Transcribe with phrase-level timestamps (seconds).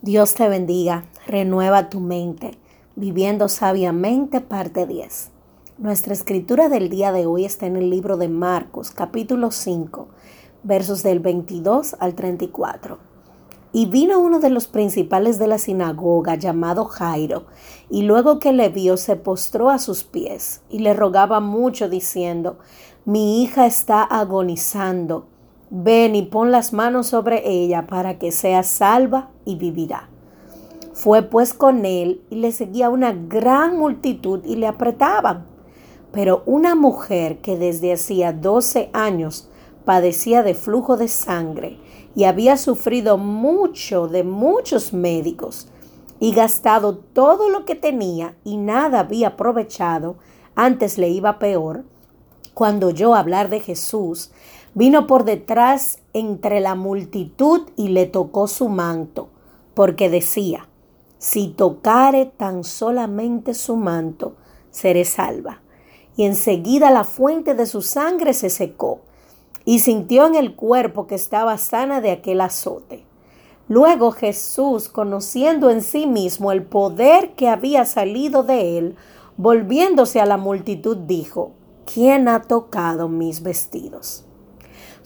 [0.00, 2.52] Dios te bendiga, renueva tu mente,
[2.94, 5.30] viviendo sabiamente parte 10.
[5.78, 10.06] Nuestra escritura del día de hoy está en el libro de Marcos, capítulo 5,
[10.62, 12.98] versos del 22 al 34.
[13.72, 17.46] Y vino uno de los principales de la sinagoga llamado Jairo,
[17.90, 22.60] y luego que le vio se postró a sus pies y le rogaba mucho diciendo,
[23.04, 25.26] mi hija está agonizando
[25.70, 30.08] Ven y pon las manos sobre ella para que sea salva y vivirá.
[30.94, 35.46] Fue pues con él y le seguía una gran multitud y le apretaban.
[36.10, 39.48] Pero una mujer que desde hacía doce años
[39.84, 41.78] padecía de flujo de sangre
[42.14, 45.68] y había sufrido mucho de muchos médicos
[46.18, 50.16] y gastado todo lo que tenía y nada había aprovechado,
[50.56, 51.84] antes le iba peor,
[52.54, 54.32] cuando oyó hablar de Jesús,
[54.74, 59.28] vino por detrás entre la multitud y le tocó su manto,
[59.74, 60.68] porque decía,
[61.18, 64.36] si tocare tan solamente su manto,
[64.70, 65.62] seré salva.
[66.16, 69.00] Y enseguida la fuente de su sangre se secó,
[69.64, 73.04] y sintió en el cuerpo que estaba sana de aquel azote.
[73.68, 78.96] Luego Jesús, conociendo en sí mismo el poder que había salido de él,
[79.36, 81.52] volviéndose a la multitud, dijo,
[81.84, 84.27] ¿quién ha tocado mis vestidos?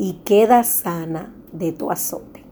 [0.00, 2.42] y queda sana de tu azote.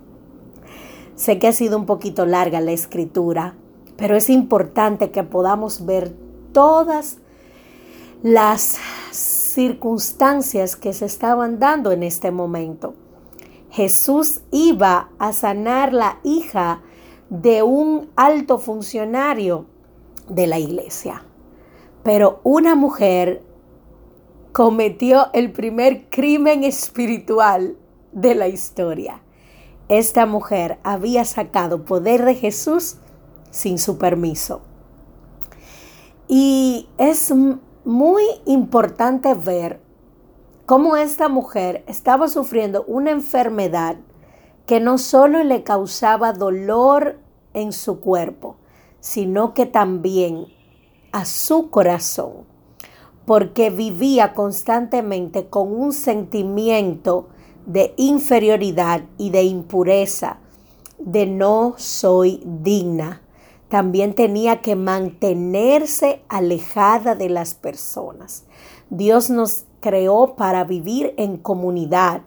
[1.16, 3.54] Sé que ha sido un poquito larga la escritura,
[3.96, 6.14] pero es importante que podamos ver
[6.52, 7.16] todas
[8.22, 8.76] las
[9.10, 12.92] circunstancias que se estaban dando en este momento.
[13.70, 16.82] Jesús iba a sanar la hija
[17.30, 19.65] de un alto funcionario
[20.28, 21.25] de la iglesia,
[22.03, 23.42] pero una mujer
[24.53, 27.76] cometió el primer crimen espiritual
[28.12, 29.22] de la historia.
[29.88, 32.97] Esta mujer había sacado poder de Jesús
[33.50, 34.60] sin su permiso.
[36.28, 37.32] Y es
[37.84, 39.81] muy importante ver
[40.66, 43.97] cómo esta mujer estaba sufriendo una enfermedad
[44.66, 47.19] que no solo le causaba dolor
[47.54, 48.56] en su cuerpo,
[49.00, 50.48] sino que también
[51.12, 52.47] a su corazón
[53.28, 57.28] porque vivía constantemente con un sentimiento
[57.66, 60.39] de inferioridad y de impureza,
[60.99, 63.21] de no soy digna.
[63.69, 68.44] También tenía que mantenerse alejada de las personas.
[68.89, 72.22] Dios nos creó para vivir en comunidad.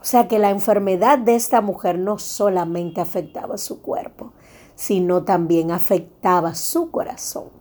[0.00, 4.32] O sea que la enfermedad de esta mujer no solamente afectaba su cuerpo,
[4.76, 7.57] sino también afectaba su corazón.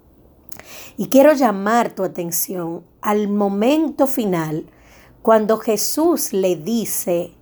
[0.98, 4.66] Y quiero llamar tu atención al momento final
[5.22, 7.34] cuando Jesús le dice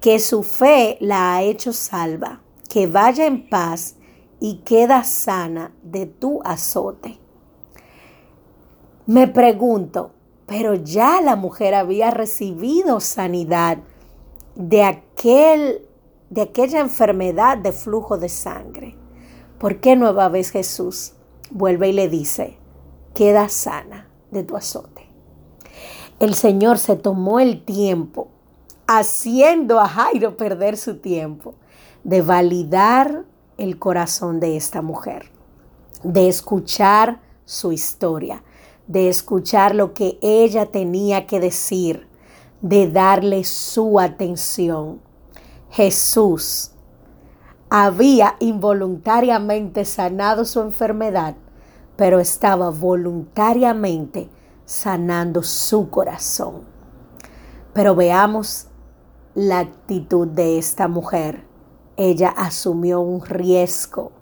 [0.00, 3.96] que su fe la ha hecho salva, que vaya en paz
[4.40, 7.18] y queda sana de tu azote.
[9.06, 10.12] Me pregunto,
[10.46, 13.78] pero ya la mujer había recibido sanidad
[14.54, 15.86] de, aquel,
[16.30, 18.96] de aquella enfermedad de flujo de sangre.
[19.58, 21.12] ¿Por qué nueva vez Jesús
[21.50, 22.58] vuelve y le dice,
[23.14, 25.08] queda sana de tu azote.
[26.18, 28.28] El Señor se tomó el tiempo,
[28.86, 31.54] haciendo a Jairo perder su tiempo,
[32.04, 33.24] de validar
[33.58, 35.30] el corazón de esta mujer,
[36.02, 38.42] de escuchar su historia,
[38.86, 42.08] de escuchar lo que ella tenía que decir,
[42.60, 45.00] de darle su atención.
[45.70, 46.72] Jesús
[47.70, 51.36] había involuntariamente sanado su enfermedad
[52.00, 54.30] pero estaba voluntariamente
[54.64, 56.62] sanando su corazón.
[57.74, 58.68] Pero veamos
[59.34, 61.44] la actitud de esta mujer.
[61.98, 64.12] Ella asumió un riesgo.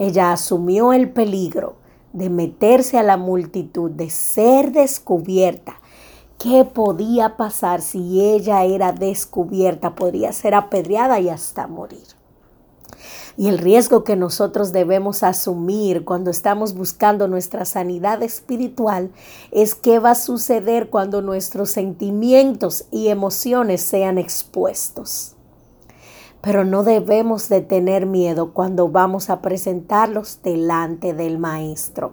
[0.00, 1.76] Ella asumió el peligro
[2.12, 5.76] de meterse a la multitud, de ser descubierta.
[6.36, 9.94] ¿Qué podía pasar si ella era descubierta?
[9.94, 12.17] Podría ser apedreada y hasta morir.
[13.38, 19.12] Y el riesgo que nosotros debemos asumir cuando estamos buscando nuestra sanidad espiritual
[19.52, 25.36] es qué va a suceder cuando nuestros sentimientos y emociones sean expuestos.
[26.40, 32.12] pero no debemos de tener miedo cuando vamos a presentarlos delante del Maestro.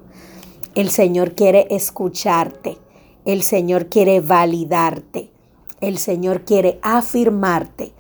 [0.74, 2.77] El Señor quiere escucharte,
[3.24, 5.31] el Señor quiere validarte,
[5.80, 7.94] el Señor quiere afirmarte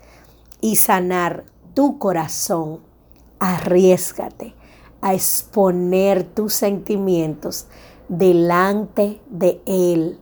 [0.61, 2.79] y sanar tu corazón.
[3.47, 4.55] Arriesgate
[5.01, 7.67] a exponer tus sentimientos
[8.09, 10.17] delante de Él.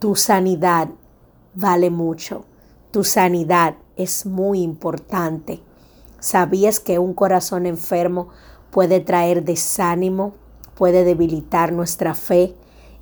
[0.00, 0.88] Tu sanidad
[1.54, 2.44] vale mucho.
[2.90, 5.62] Tu sanidad es muy importante.
[6.18, 8.30] ¿Sabías que un corazón enfermo
[8.72, 10.34] puede traer desánimo,
[10.74, 12.56] puede debilitar nuestra fe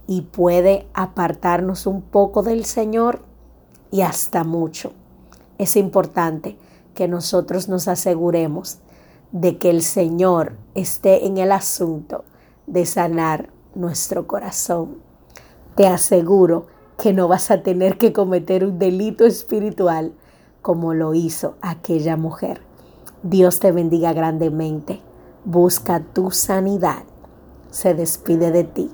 [0.06, 3.22] y puede apartarnos un poco del Señor
[3.90, 4.92] y hasta mucho?
[5.56, 6.58] Es importante
[6.94, 8.81] que nosotros nos aseguremos
[9.32, 12.24] de que el Señor esté en el asunto
[12.66, 14.98] de sanar nuestro corazón.
[15.74, 16.66] Te aseguro
[16.98, 20.12] que no vas a tener que cometer un delito espiritual
[20.60, 22.60] como lo hizo aquella mujer.
[23.22, 25.00] Dios te bendiga grandemente.
[25.44, 27.04] Busca tu sanidad.
[27.70, 28.90] Se despide de ti,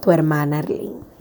[0.00, 1.11] tu hermana Arlene.